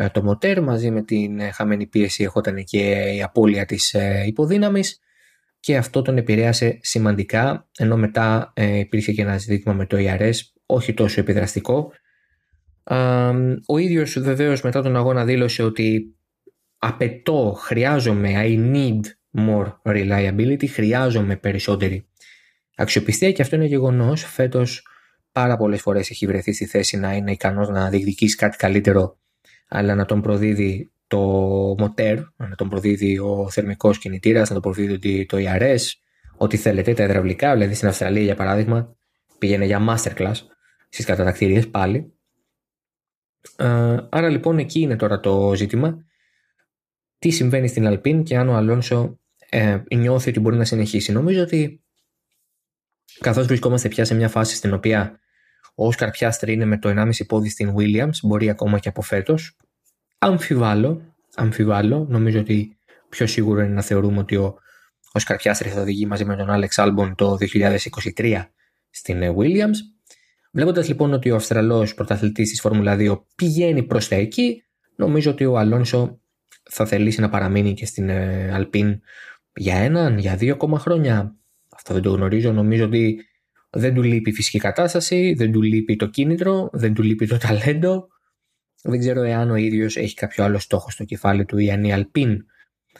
[0.00, 4.24] ε, το μοτέρ μαζί με την ε, χαμένη πίεση έχονταν και η απώλεια της ε,
[4.26, 4.98] υποδύναμης
[5.60, 10.34] και αυτό τον επηρέασε σημαντικά ενώ μετά υπήρχε και ένα ζήτημα με το ERS
[10.66, 11.92] όχι τόσο επιδραστικό
[13.66, 16.16] ο ίδιος βεβαίως μετά τον αγώνα δήλωσε ότι
[16.78, 19.00] απαιτώ, χρειάζομαι, I need
[19.46, 22.06] more reliability, χρειάζομαι περισσότερη
[22.76, 24.24] αξιοπιστία και αυτό είναι γεγονός.
[24.24, 24.86] Φέτος
[25.32, 29.18] πάρα πολλές φορές έχει βρεθεί στη θέση να είναι ικανός να διεκδικήσει κάτι καλύτερο
[29.68, 31.18] αλλά να τον προδίδει το
[31.78, 35.80] μοτέρ, να τον προδίδει ο θερμικός κινητήρας, να τον προδίδει το ERS,
[36.36, 38.96] ό,τι θέλετε, τα υδραυλικά, δηλαδή στην Αυστραλία για παράδειγμα
[39.38, 40.34] πήγαινε για masterclass
[40.88, 42.17] στις κατατακτήριες πάλι.
[44.08, 46.04] Άρα λοιπόν εκεί είναι τώρα το ζήτημα.
[47.18, 51.12] Τι συμβαίνει στην Αλπίν και αν ο Αλόνσο ε, νιώθει ότι μπορεί να συνεχίσει.
[51.12, 51.84] Νομίζω ότι
[53.20, 55.20] καθώς βρισκόμαστε πια σε μια φάση στην οποία
[55.74, 59.56] ο Όσκαρ Πιάστρη είναι με το 1,5 πόδι στην Williams, μπορεί ακόμα και από φέτος.
[60.18, 62.06] Αμφιβάλλω, αμφιβάλλω.
[62.08, 64.58] Νομίζω ότι πιο σίγουρο είναι να θεωρούμε ότι ο
[65.12, 67.36] Όσκαρ Πιάστρη θα οδηγεί μαζί με τον Άλεξ Άλμπον το
[68.16, 68.44] 2023
[68.90, 69.76] στην ε, Williams.
[70.50, 74.62] Βλέποντας λοιπόν ότι ο Αυστραλός πρωταθλητής της Φόρμουλα 2 πηγαίνει προς τα εκεί,
[74.96, 76.20] νομίζω ότι ο Αλόνσο
[76.70, 78.10] θα θελήσει να παραμείνει και στην
[78.52, 79.00] Αλπίν
[79.54, 81.36] για έναν, για δύο ακόμα χρόνια.
[81.74, 82.52] Αυτό δεν το γνωρίζω.
[82.52, 83.18] Νομίζω ότι
[83.70, 87.36] δεν του λείπει η φυσική κατάσταση, δεν του λείπει το κίνητρο, δεν του λείπει το
[87.38, 88.08] ταλέντο.
[88.82, 91.92] Δεν ξέρω εάν ο ίδιος έχει κάποιο άλλο στόχο στο κεφάλι του ή αν η
[91.92, 92.44] Αλπίν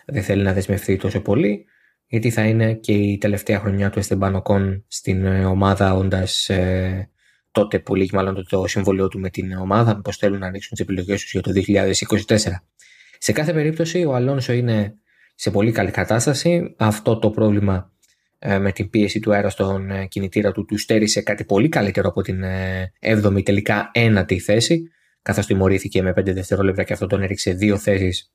[0.06, 1.64] δεν θέλει να δεσμευτεί τόσο πολύ,
[2.06, 7.10] γιατί θα είναι και η τελευταία χρονιά του Εστεμπανοκόν στην ε, ομάδα, όντας ε,
[7.50, 10.80] τότε που λύγει μάλλον το συμβολίο του με την ομάδα, πώ θέλουν να ανοίξουν τις
[10.80, 11.52] επιλογές τους για το
[12.26, 12.36] 2024.
[13.18, 14.94] Σε κάθε περίπτωση, ο Αλόνσο είναι
[15.34, 16.74] σε πολύ καλή κατάσταση.
[16.78, 17.92] Αυτό το πρόβλημα
[18.38, 22.08] ε, με την πίεση του αέρα στον ε, κινητήρα του, του στέρισε κάτι πολύ καλύτερο
[22.08, 22.42] από την
[23.00, 24.90] 7η ε, τελικά ένατη θέση,
[25.22, 28.32] καθώς τιμωρήθηκε με 5 δευτερόλεπτα και αυτό τον έριξε δύο θέσεις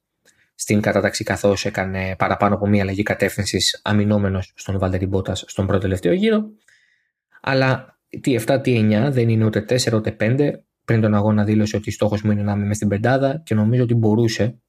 [0.56, 5.82] στην κατάταξη καθώς έκανε παραπάνω από μία αλλαγή κατεύθυνσης αμυνόμενος στον Βάλτερη Μπότας στον πρώτο
[5.82, 6.45] τελευταίο γύρο.
[7.41, 10.52] Αλλά τι 7, τι 9 δεν είναι ούτε 4 ούτε 5.
[10.86, 13.93] Πριν τον αγώνα δήλωσε ότι στόχος μου είναι να είμαι στην πεντάδα και νομίζω ότι
[13.93, 14.62] μπορούσε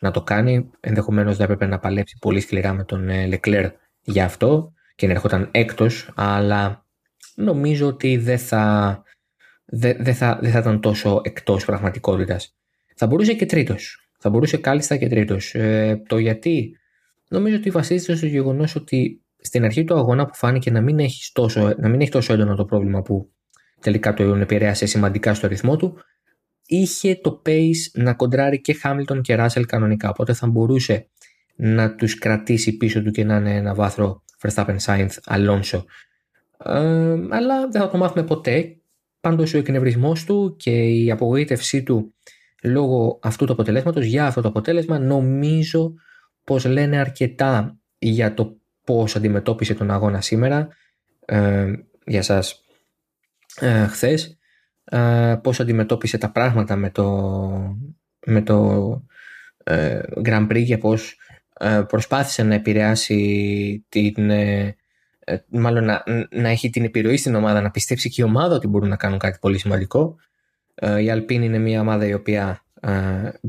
[0.00, 0.70] να το κάνει.
[0.80, 3.70] Ενδεχομένως θα έπρεπε να παλέψει πολύ σκληρά με τον Leclerc
[4.02, 6.86] για αυτό και να έρχονταν έκτος, αλλά
[7.34, 9.02] νομίζω ότι δεν θα,
[9.64, 12.56] δεν, θα, δεν θα ήταν τόσο εκτός πραγματικότητας.
[12.94, 14.10] Θα μπορούσε και τρίτος.
[14.18, 15.54] Θα μπορούσε κάλλιστα και τρίτος.
[15.54, 16.78] Ε, το γιατί;
[17.28, 21.32] Νομίζω ότι βασίζεται στο γεγονός ότι στην αρχή του αγώνα που φάνηκε να μην έχει
[21.32, 23.32] τόσο, να μην έχει τόσο έντονο το πρόβλημα που
[23.80, 25.98] τελικά το επηρέασε σημαντικά στο ρυθμό του,
[26.66, 30.08] είχε το pace να κοντράρει και Χάμιλτον και Ράσελ κανονικά.
[30.08, 31.08] Οπότε θα μπορούσε
[31.56, 35.84] να τους κρατήσει πίσω του και να είναι ένα βάθρο Verstappen, Sainz, Alonso.
[36.64, 38.76] Ε, αλλά δεν θα το μάθουμε ποτέ.
[39.20, 42.14] Πάντως ο εκνευρισμός του και η απογοήτευσή του
[42.62, 45.92] λόγω αυτού του αποτελέσματος, για αυτό το αποτέλεσμα, νομίζω
[46.44, 48.57] πως λένε αρκετά για το
[48.88, 50.68] πώς αντιμετώπισε τον αγώνα σήμερα,
[51.24, 51.72] ε,
[52.06, 52.60] για σας
[53.60, 54.38] ε, χθες,
[54.84, 57.30] ε, πώς αντιμετώπισε τα πράγματα με το,
[58.26, 58.88] με το
[59.64, 61.16] ε, Grand Prix και πώς
[61.58, 64.76] ε, προσπάθησε να επηρεάσει την, ε,
[65.18, 68.66] ε, μάλλον να, να έχει την επιρροή στην ομάδα, να πιστέψει και η ομάδα ότι
[68.66, 70.16] μπορούν να κάνουν κάτι πολύ σημαντικό.
[71.00, 72.64] Η Αλπίν είναι μια ομάδα η οποία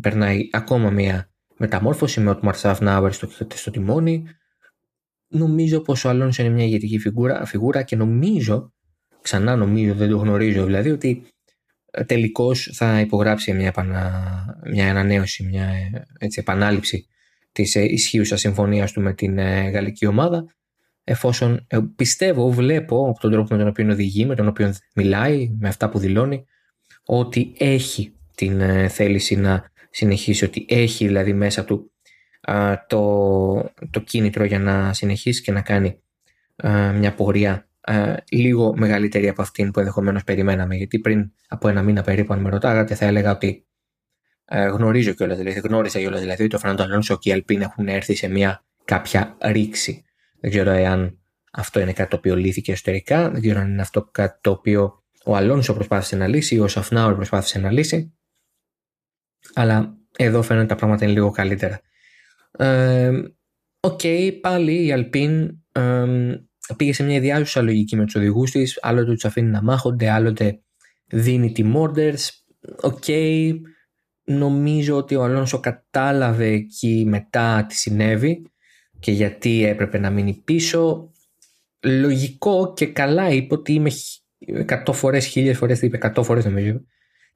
[0.02, 4.24] περνάει ακόμα μια μεταμόρφωση με ο Μαρσάφ Νάουερ στο, στο τιμόνι.
[5.30, 8.74] Νομίζω πως ο Αλόνσο είναι μια ηγετική φιγούρα, φιγούρα και νομίζω,
[9.22, 11.24] ξανά νομίζω, δεν το γνωρίζω δηλαδή, ότι
[12.06, 13.74] τελικώς θα υπογράψει μια,
[14.72, 15.70] μια ανανέωση, μια
[16.20, 17.08] έτσι, επανάληψη
[17.52, 20.46] της ε, ισχύουσας συμφωνίας του με την ε, γαλλική ομάδα
[21.04, 25.56] εφόσον ε, πιστεύω, βλέπω από τον τρόπο με τον οποίο οδηγεί, με τον οποίο μιλάει,
[25.60, 26.46] με αυτά που δηλώνει
[27.06, 31.89] ότι έχει την θέληση να συνεχίσει, ότι έχει δηλαδή μέσα του
[32.88, 36.02] το, το κίνητρο για να συνεχίσει και να κάνει
[36.94, 37.70] μια πορεία
[38.32, 40.76] λίγο μεγαλύτερη από αυτήν που ενδεχομένως περιμέναμε.
[40.76, 43.68] Γιατί πριν από ένα μήνα περίπου, αν με ρωτάγατε, θα έλεγα ότι
[44.46, 47.88] ε, γνωρίζω κιόλας, δηλαδή γνώρισα κιόλας δηλαδή ότι ο Φερνάντο Αλόνσο και η Αλπίν έχουν
[47.88, 50.04] έρθει σε μια κάποια ρήξη.
[50.40, 51.20] Δεν ξέρω εάν
[51.52, 55.04] αυτό είναι κάτι το οποίο λύθηκε εσωτερικά, δεν ξέρω αν είναι αυτό κάτι το οποίο
[55.26, 58.14] ο Αλόνσο προσπάθησε να λύσει ή ο Σαφνάουρ προσπάθησε να λύσει.
[59.54, 61.82] Αλλά εδώ φαίνεται τα πράγματα είναι λίγο καλύτερα.
[62.52, 63.12] Ε,
[63.80, 66.06] οκ, ε, okay, πάλι η Alpine ε,
[66.76, 68.80] πήγε σε μια ιδιάζουσα λογική με τους οδηγούς της.
[68.82, 70.62] Άλλοτε τους αφήνει να μάχονται, άλλοτε
[71.08, 72.30] δίνει team orders.
[72.82, 73.54] OK, okay,
[74.24, 78.52] νομίζω ότι ο Αλόνσο κατάλαβε εκεί μετά τι συνέβη
[79.00, 81.12] και γιατί έπρεπε να μείνει πίσω.
[81.84, 83.92] Λογικό και καλά είπε ότι είμαι
[84.86, 86.82] 100 φορές, 1000 φορές, είπε 100 φορές νομίζω,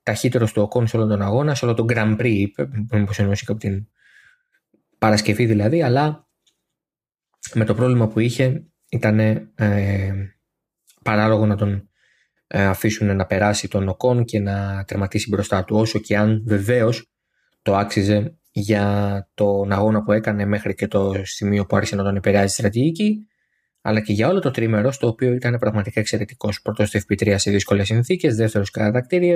[0.04, 3.45] ταχύτερος στο οκόν σε όλο τον αγώνα, σε όλο τον Grand Prix είπε, μήπως εννοούσε
[3.47, 3.88] από την
[5.03, 6.27] Παρασκευή δηλαδή, αλλά
[7.53, 10.13] με το πρόβλημα που είχε ήταν ε,
[11.03, 11.89] παράλογο να τον
[12.47, 17.11] ε, αφήσουν να περάσει τον οκόν και να τερματίσει μπροστά του όσο και αν βεβαίως
[17.61, 22.15] το άξιζε για τον αγώνα που έκανε μέχρι και το σημείο που άρχισε να τον
[22.15, 23.27] επηρεάζει η στρατηγική
[23.81, 26.61] αλλά και για όλο το τρίμερο στο οποίο ήταν πραγματικά εξαιρετικός.
[26.61, 29.36] Πρώτος στο FP3 σε δύσκολες συνθήκες, δεύτερος κατατακτήριες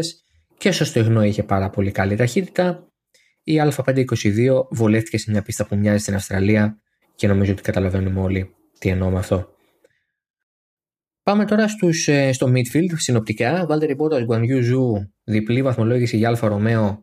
[0.58, 2.92] και στο στεγνό είχε πάρα πολύ καλή ταχύτητα.
[3.50, 6.82] Η A522 βολεύτηκε σε μια πίστα που μοιάζει στην Αυστραλία
[7.16, 9.50] και νομίζω ότι καταλαβαίνουμε όλοι τι εννοώ με αυτό.
[11.24, 13.66] Πάμε τώρα στους, ε, στο midfield συνοπτικά.
[13.66, 17.02] Βάλτερι Μπότας, Γκουανιού Ζου, διπλή βαθμολόγηση για Alfa Romeo.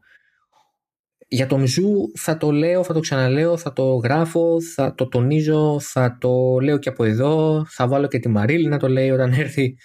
[1.29, 5.81] Για τον Ζου θα το λέω, θα το ξαναλέω, θα το γράφω, θα το τονίζω,
[5.81, 7.65] θα το λέω και από εδώ.
[7.69, 9.77] Θα βάλω και τη Μαρίλη να το λέει όταν έρθει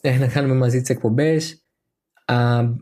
[0.00, 1.64] ε, να κάνουμε μαζί τις εκπομπές.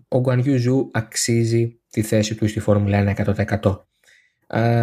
[0.09, 3.81] Ο Γκουανιού Ζου αξίζει τη θέση του στη Φόρμουλα 1 100%.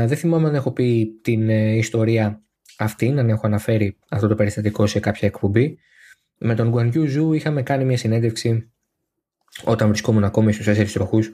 [0.07, 2.41] δεν θυμάμαι αν έχω πει την ε, ιστορία
[2.77, 5.77] αυτή, αν έχω αναφέρει αυτό το περιστατικό σε κάποια εκπομπή.
[6.37, 8.71] Με τον Γκουανιού Ζου είχαμε κάνει μια συνέντευξη
[9.63, 11.31] όταν βρισκόμουν ακόμη στους 4 τροχούς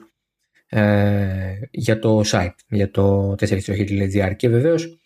[0.68, 4.98] ε, για το site, για το 4 και βεβαίως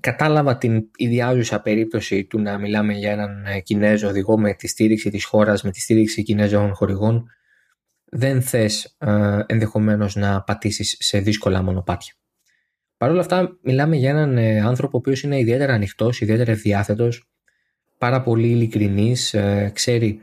[0.00, 5.24] κατάλαβα την ιδιάζουσα περίπτωση του να μιλάμε για έναν Κινέζο οδηγό με τη στήριξη της
[5.24, 7.30] χώρας, με τη στήριξη Κινέζων χορηγών
[8.04, 12.14] δεν θες ε, ενδεχομένως να πατήσεις σε δύσκολα μονοπάτια.
[12.96, 17.28] Παρ' όλα αυτά μιλάμε για έναν ε, άνθρωπο ο οποίος είναι ιδιαίτερα ανοιχτός, ιδιαίτερα ευδιάθετος,
[17.98, 20.20] πάρα πολύ ειλικρινής, ε, ξέρει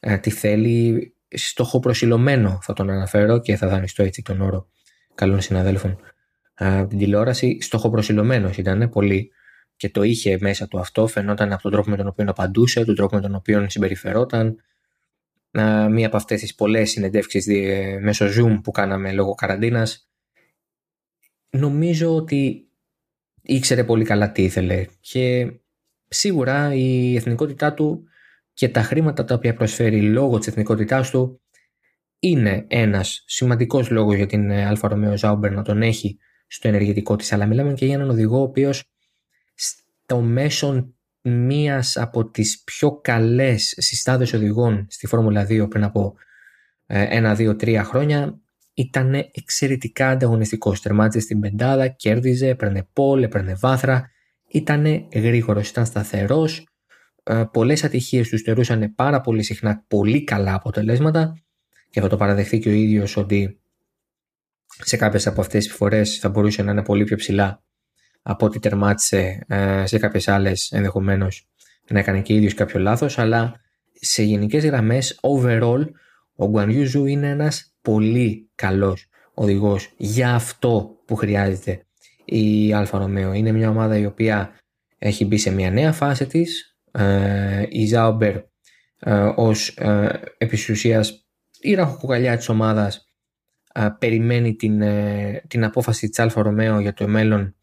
[0.00, 4.68] ε, τι θέλει, στοχοπροσιλωμένο θα τον αναφέρω και θα δανειστώ έτσι τον όρο
[5.14, 5.98] καλών συναδέλφων
[6.54, 7.58] από την τηλεόραση.
[7.60, 9.30] Στοχοπροσιλωμένο ήταν πολύ
[9.76, 12.94] και το είχε μέσα του αυτό, φαινόταν από τον τρόπο με τον οποίο απαντούσε, τον
[12.94, 14.56] τρόπο με τον οποίο συμπεριφερόταν.
[15.90, 17.46] Μία από αυτές τις πολλές συνεντεύξεις
[18.00, 20.10] μέσω Zoom που κάναμε λόγω καραντίνας.
[21.50, 22.68] Νομίζω ότι
[23.42, 25.52] ήξερε πολύ καλά τι ήθελε και
[26.08, 28.04] σίγουρα η εθνικότητά του
[28.52, 31.42] και τα χρήματα τα οποία προσφέρει λόγω της εθνικότητάς του
[32.18, 37.16] είναι ένας σημαντικός λόγος για την ε, Alfa Romeo Sauber να τον έχει στο ενεργητικό
[37.16, 37.32] της.
[37.32, 38.92] Αλλά μιλάμε και για έναν οδηγό ο οποίος
[39.54, 46.14] στο μέσο μίας από τις πιο καλές συστάδες οδηγών στη Φόρμουλα 2 πριν από
[46.86, 48.40] ε, ένα, δύο, τρία χρόνια
[48.74, 50.80] ήταν εξαιρετικά ανταγωνιστικός.
[50.80, 54.10] Τερμάτιζε στην πεντάδα, κέρδιζε, έπαιρνε pole, έπαιρνε βάθρα.
[54.48, 56.66] Ήταν γρήγορος, ήταν σταθερός.
[57.22, 61.42] Ε, Πολλές ατυχίες τους στερούσαν πάρα πολύ συχνά πολύ καλά αποτελέσματα
[61.90, 63.60] και θα το παραδεχθεί και ο ίδιος ότι
[64.66, 67.62] σε κάποιες από αυτές τις φορές θα μπορούσε να είναι πολύ πιο ψηλά
[68.22, 71.48] από ό,τι τερμάτισε ε, σε κάποιες άλλες ενδεχομένως
[71.88, 73.18] να έκανε και ίδιος κάποιο λάθος.
[73.18, 73.60] Αλλά
[73.92, 75.84] σε γενικές γραμμές, overall,
[76.36, 81.86] ο Γκουανιούζου είναι ένας πολύ καλός οδηγός για αυτό που χρειάζεται
[82.24, 83.32] η Alfa Romeo.
[83.32, 84.50] Είναι μια ομάδα η οποία
[84.98, 86.76] έχει μπει σε μια νέα φάση της.
[86.92, 88.36] Ε, η Sauber
[88.98, 91.26] ε, ως ε, επί ουσίας
[91.60, 93.06] η ραχοκοκαλιά της ομάδας
[93.74, 97.54] ε, περιμένει την, ε, την απόφαση της Alfa Romeo για το μέλλον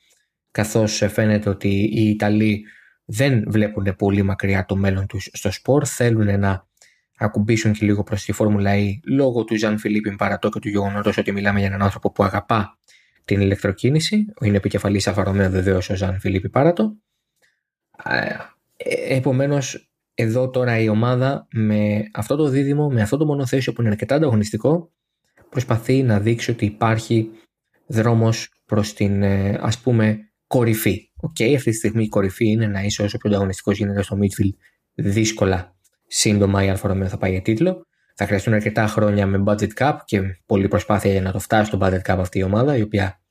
[0.52, 2.66] καθώς φαίνεται ότι οι Ιταλοί
[3.06, 6.68] δεν βλέπουν πολύ μακριά το μέλλον τους στο σπορ, θέλουν να
[7.18, 11.18] ακουμπήσουν και λίγο προς τη Φόρμουλα E λόγω του Ζαν Φιλίπ Ιμπαρατό και του γεγονότος
[11.18, 12.78] ότι μιλάμε για έναν άνθρωπο που αγαπά
[13.26, 14.26] την ηλεκτροκίνηση.
[14.42, 16.96] Είναι επικεφαλής Alfa Romeo βεβαίως ο Ζαν Φιλίπ Ιμπαρατό.
[18.04, 18.36] Ε,
[19.16, 23.90] Επομένως, εδώ τώρα η ομάδα με αυτό το δίδυμο, με αυτό το μονοθέσιο που είναι
[23.90, 24.92] αρκετά ανταγωνιστικό,
[25.50, 27.30] προσπαθεί να δείξει ότι υπάρχει
[27.86, 31.12] δρόμος προς την ε, ας πούμε κορυφή.
[31.16, 34.18] OK, okay, αυτή τη στιγμή η κορυφή είναι να είσαι όσο πιο ανταγωνιστικός γίνεται στο
[34.22, 34.56] midfield
[34.94, 35.76] δύσκολα
[36.08, 37.86] σύντομα η Alfa Romeo θα πάει για τίτλο.
[38.16, 41.78] Θα χρειαστούν αρκετά χρόνια με budget cap και πολλή προσπάθεια για να το φτάσει στο
[41.82, 43.22] budget cap αυτή η ομάδα, η οποία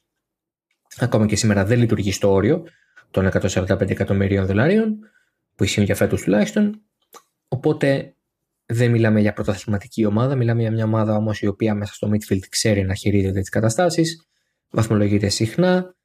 [0.99, 2.65] ακόμα και σήμερα δεν λειτουργεί στο όριο
[3.11, 4.99] των 145 εκατομμυρίων δολαρίων,
[5.55, 6.83] που ισχύουν για φέτος τουλάχιστον.
[7.49, 8.15] Οπότε
[8.67, 12.47] δεν μιλάμε για πρωταθληματική ομάδα, μιλάμε για μια ομάδα όμως η οποία μέσα στο midfield
[12.49, 14.29] ξέρει να χειρίζεται τις καταστάσεις,
[14.71, 15.97] βαθμολογείται συχνά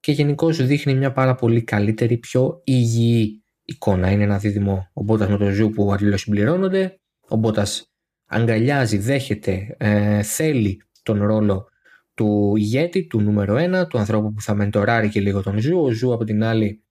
[0.00, 4.10] και γενικώς δείχνει μια πάρα πολύ καλύτερη, πιο υγιή εικόνα.
[4.10, 7.00] Είναι ένα δίδυμο ο Μπότας με τον Ζου που αλληλοσυμπληρώνονται.
[7.28, 7.92] Ο Μπότας
[8.26, 11.68] αγκαλιάζει, δέχεται, ε, θέλει τον ρόλο
[12.14, 15.80] του ηγέτη, του νούμερο ένα, του ανθρώπου που θα μεντοράρει και λίγο τον Ζου.
[15.80, 16.84] Ο Ζου από την άλλη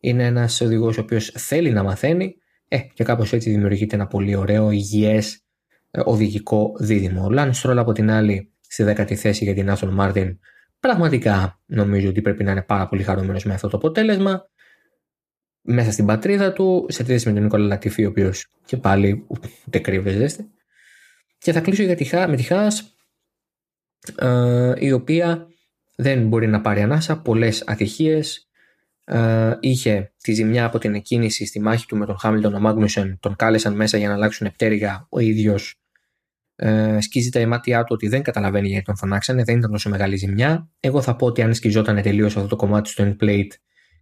[0.00, 2.34] Είναι ένας οδηγός ο οποίος θέλει να μαθαίνει
[2.68, 5.44] ε, και κάπως έτσι δημιουργείται ένα πολύ ωραίο, υγιές
[5.90, 7.24] ε, οδηγικό δίδυμο.
[7.24, 10.38] Ο Λανς Στρολ από την άλλη στη δέκατη θέση για την Άστον Μάρτιν.
[10.80, 14.48] Πραγματικά νομίζω ότι πρέπει να είναι πάρα πολύ χαρούμενος με αυτό το αποτέλεσμα.
[15.60, 19.26] Μέσα στην πατρίδα του, σε αντίθεση με τον Νίκολας Λατίφι, ο οποίος και πάλι
[19.66, 20.46] ούτε κρύο ούτε ζέστη.
[21.38, 22.96] Και θα κλείσω για τη, με τη Χάς,
[24.16, 25.48] ε, η οποία
[25.96, 28.48] δεν μπορεί να πάρει ανάσα, πολλές ατυχίες,
[29.04, 33.18] ε, είχε τη ζημιά από την εκκίνηση στη μάχη του με τον Χάμιλτον, ο Μάγνουσεν,
[33.20, 35.79] τον κάλεσαν μέσα για να αλλάξουν πτέρυγα, ο ίδιος
[36.62, 40.16] ε, σκίζει τα μάτια του ότι δεν καταλαβαίνει γιατί τον φωνάξανε, δεν ήταν τόσο μεγάλη
[40.16, 40.70] ζημιά.
[40.80, 43.48] Εγώ θα πω ότι αν σκιζόταν τελείως αυτό το κομμάτι στο end plate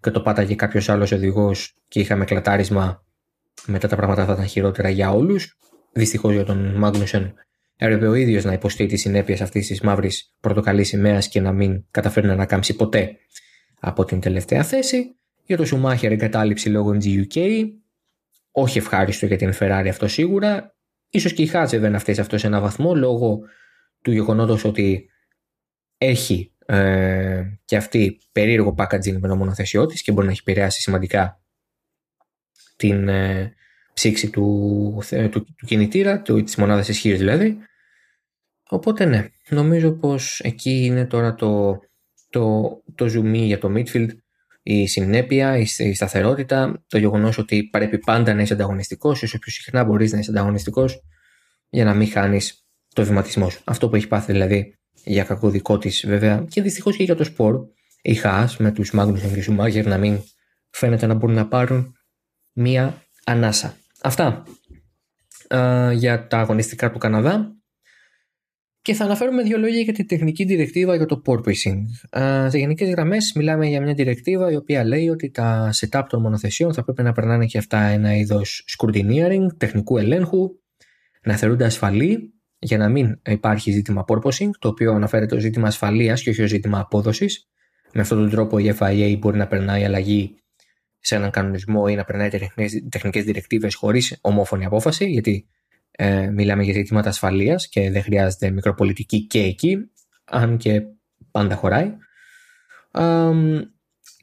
[0.00, 3.04] και το πάταγε κάποιος άλλος οδηγός και είχαμε κλατάρισμα,
[3.66, 5.58] μετά τα πράγματα θα ήταν χειρότερα για όλους.
[5.92, 7.34] Δυστυχώς για τον Μάγνουσεν
[7.76, 11.84] έπρεπε ο ίδιος να υποστεί τις συνέπειες αυτής της μαύρης πορτοκαλί σημαίας και να μην
[11.90, 13.16] καταφέρει να ανακάμψει ποτέ
[13.80, 15.16] από την τελευταία θέση.
[15.44, 17.64] Για το Σουμάχερ εγκατάλειψη λόγω GUK.
[18.50, 20.76] Όχι ευχάριστο για την Ferrari αυτό σίγουρα.
[21.10, 23.38] Ίσως και η Χάτσε δεν φταίει αυτός σε ένα βαθμό λόγω
[24.02, 25.10] του γεγονότος ότι
[25.98, 30.80] έχει ε, και αυτή περίεργο packaging με το μονοθεσιό τη και μπορεί να έχει επηρεάσει
[30.80, 31.42] σημαντικά
[32.76, 33.54] την ε,
[33.92, 37.58] ψήξη του, του, του κινητήρα, του, της μονάδας ισχύω δηλαδή.
[38.68, 41.78] Οπότε ναι, νομίζω πως εκεί είναι τώρα το,
[42.30, 44.08] το, το ζουμί για το midfield,
[44.70, 49.52] η συνέπεια, η, η σταθερότητα, το γεγονός ότι πρέπει πάντα να είσαι ανταγωνιστικός, όσο πιο
[49.52, 51.00] συχνά μπορείς να είσαι ανταγωνιστικός
[51.68, 53.60] για να μην χάνεις το βηματισμό σου.
[53.64, 57.24] Αυτό που έχεις πάθει δηλαδή για κακό δικό της βέβαια και δυστυχώς και για το
[57.24, 57.60] σπορ,
[58.02, 60.20] η Χάς με τους Μάγνους και Σουμάγερ να μην
[60.70, 61.94] φαίνεται να μπορούν να πάρουν
[62.52, 63.76] μία ανάσα.
[64.02, 64.42] Αυτά
[65.92, 67.56] για τα αγωνιστικά του Καναδά.
[68.88, 71.84] Και θα αναφέρουμε δύο λόγια για τη τεχνική διρεκτίβα για το porpoising.
[72.48, 76.74] σε γενικές γραμμές, μιλάμε για μια διρεκτίβα η οποία λέει ότι τα setup των μονοθεσιών
[76.74, 80.50] θα πρέπει να περνάνε και αυτά ένα είδος scrutineering, τεχνικού ελέγχου,
[81.22, 86.22] να θεωρούνται ασφαλή για να μην υπάρχει ζήτημα porpoising, το οποίο αναφέρεται ως ζήτημα ασφαλείας
[86.22, 87.48] και όχι ως ζήτημα απόδοσης.
[87.94, 90.34] Με αυτόν τον τρόπο η FIA μπορεί να περνάει αλλαγή
[90.98, 92.28] σε έναν κανονισμό ή να περνάει
[92.88, 95.48] τεχνικές διρεκτίβε χωρίς ομόφωνη απόφαση, γιατί
[96.00, 99.90] ε, μιλάμε για ζητήματα ασφαλείας και δεν χρειάζεται μικροπολιτική και εκεί,
[100.24, 100.82] αν και
[101.30, 101.92] πάντα χωράει.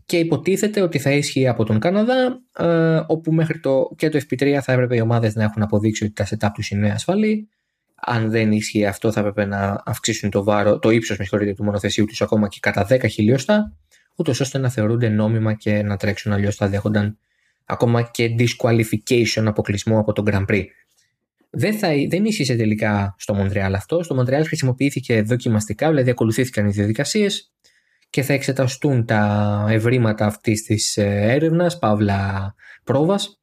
[0.05, 4.59] και υποτίθεται ότι θα ίσχυε από τον Καναδά, ε, όπου μέχρι το, και το FP3
[4.61, 7.49] θα έπρεπε οι ομάδες να έχουν αποδείξει ότι τα setup τους είναι ασφαλή.
[7.95, 11.17] Αν δεν ίσχυε αυτό, θα έπρεπε να αυξήσουν το, βάρο, το ύψος
[11.55, 13.77] του μονοθεσίου τους ακόμα και κατά 10 χιλιοστά,
[14.15, 16.31] ούτως ώστε να θεωρούνται νόμιμα και να τρέξουν.
[16.31, 17.17] Αλλιώς θα δέχονταν
[17.65, 20.65] ακόμα και disqualification, αποκλεισμό από τον Grand Prix.
[21.57, 24.03] Δεν, θα, δεν ίσχυσε τελικά στο Μοντρεάλ αυτό.
[24.03, 27.53] Στο Μοντρεάλ χρησιμοποιήθηκε δοκιμαστικά, δηλαδή ακολουθήθηκαν οι διαδικασίες
[28.09, 33.41] και θα εξεταστούν τα ευρήματα αυτής της ε, έρευνας, παύλα πρόβας,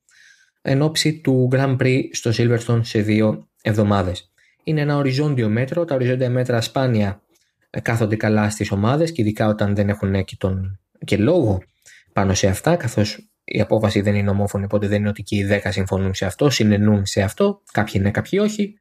[0.62, 4.33] εν ώψη του Grand Prix στο Silverstone σε δύο εβδομάδες.
[4.64, 5.85] Είναι ένα οριζόντιο μέτρο.
[5.85, 7.22] Τα οριζόντια μέτρα σπάνια
[7.70, 11.62] ε, κάθονται καλά στις ομάδες και ειδικά όταν δεν έχουν και, τον, και λόγο
[12.12, 15.49] πάνω σε αυτά, καθώς η απόφαση δεν είναι ομόφωνη, οπότε δεν είναι ότι και οι
[15.51, 18.79] 10 συμφωνούν σε αυτό, συνενούν σε αυτό, κάποιοι ναι, κάποιοι όχι.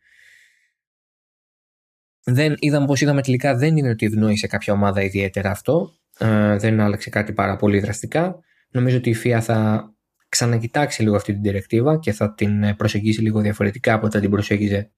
[2.24, 6.80] Δεν, είδαμε πως είδαμε τελικά δεν είναι ότι ευνόησε κάποια ομάδα ιδιαίτερα αυτό, ε, δεν
[6.80, 8.40] άλλαξε κάτι πάρα πολύ δραστικά.
[8.70, 9.90] Νομίζω ότι η FIA θα
[10.30, 14.92] ξανακοιτάξει λίγο αυτή την διρεκτίβα και θα την προσεγγίσει λίγο διαφορετικά από ό,τι την προσέγγιζε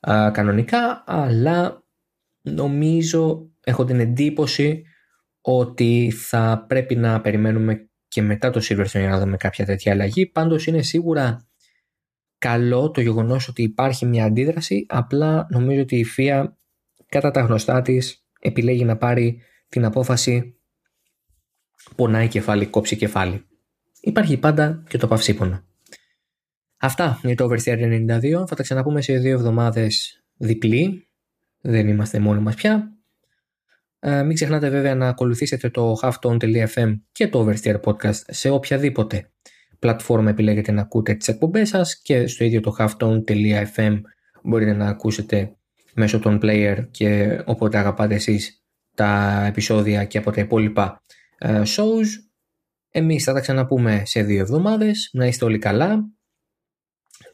[0.00, 1.84] ε, κανονικά, αλλά
[2.40, 4.82] νομίζω, έχω την εντύπωση
[5.40, 10.26] ότι θα πρέπει να περιμένουμε και μετά το Silverstone για να δούμε κάποια τέτοια αλλαγή.
[10.26, 11.46] Πάντως είναι σίγουρα
[12.38, 14.86] καλό το γεγονός ότι υπάρχει μια αντίδραση.
[14.88, 16.44] Απλά νομίζω ότι η FIA
[17.08, 20.56] κατά τα γνωστά της επιλέγει να πάρει την απόφαση
[21.96, 23.46] πονάει κεφάλι, κόψει κεφάλι.
[24.00, 25.64] Υπάρχει πάντα και το παυσίπονο.
[26.76, 28.46] Αυτά για το Oversteer 92.
[28.46, 31.08] Θα τα ξαναπούμε σε δύο εβδομάδες διπλή.
[31.60, 32.93] Δεν είμαστε μόνοι μας πια.
[34.06, 39.30] Ε, μην ξεχνάτε βέβαια να ακολουθήσετε το halftone.fm και το Oversteer Podcast σε οποιαδήποτε
[39.78, 44.00] πλατφόρμα επιλέγετε να ακούτε τις εκπομπές σας και στο ίδιο το halftone.fm
[44.42, 45.56] μπορείτε να ακούσετε
[45.94, 51.02] μέσω των player και όποτε αγαπάτε εσείς τα επεισόδια και από τα υπόλοιπα
[51.38, 52.06] ε, shows.
[52.90, 56.04] Εμείς θα τα ξαναπούμε σε δύο εβδομάδες, να είστε όλοι καλά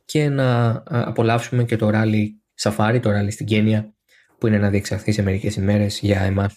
[0.05, 2.27] και να ε, απολαύσουμε και το rally
[2.61, 3.95] Safari, το rally στην Κένια
[4.41, 6.55] που είναι να διεξαχθεί σε μερικές ημέρες για εμάς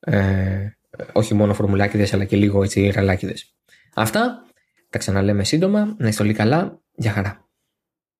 [0.00, 0.70] ε,
[1.12, 3.54] όχι μόνο φορμουλάκιδες αλλά και λίγο έτσι ραλάκιδες.
[3.94, 4.44] Αυτά,
[4.90, 7.45] τα ξαναλέμε σύντομα, να είστε όλοι καλά, για χαρά.